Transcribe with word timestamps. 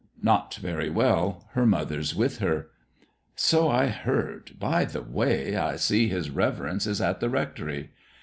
"Not 0.23 0.55
very 0.55 0.89
well 0.89 1.45
her 1.51 1.63
mother's 1.67 2.15
with 2.15 2.39
her." 2.39 2.69
"So 3.35 3.69
I 3.69 3.85
heard. 3.85 4.53
By 4.59 4.83
the 4.83 5.03
way, 5.03 5.55
I 5.55 5.75
see 5.75 6.07
his 6.07 6.31
reverence 6.31 6.87
is 6.87 6.99
at 6.99 7.19
the 7.19 7.29
rectory." 7.29 7.91